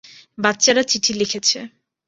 [0.37, 1.59] বাচ্চারা চিঠি লিখেছে।